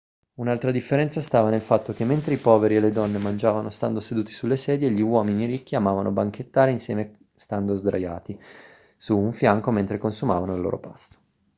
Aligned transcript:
un'altra 0.37 0.71
differenza 0.71 1.21
stava 1.21 1.51
nel 1.51 1.61
fatto 1.61 1.93
che 1.93 2.05
mentre 2.05 2.33
i 2.33 2.37
poveri 2.39 2.75
e 2.75 2.79
le 2.79 2.89
donne 2.91 3.19
mangiavano 3.19 3.69
stando 3.69 3.99
seduti 3.99 4.31
sulle 4.31 4.57
sedie 4.57 4.89
gli 4.89 4.99
uomini 5.01 5.45
ricchi 5.45 5.75
amavano 5.75 6.09
banchettare 6.09 6.71
insieme 6.71 7.19
stando 7.35 7.75
sdraiati 7.75 8.35
su 8.97 9.15
un 9.15 9.31
fianco 9.31 9.69
mentre 9.69 9.99
consumavano 9.99 10.55
il 10.55 10.61
loro 10.61 10.79
pasto 10.79 11.17